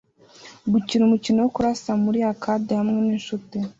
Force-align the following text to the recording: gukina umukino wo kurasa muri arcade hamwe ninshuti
gukina 0.71 1.03
umukino 1.05 1.37
wo 1.41 1.49
kurasa 1.55 1.91
muri 2.03 2.19
arcade 2.29 2.71
hamwe 2.79 2.99
ninshuti 3.05 3.57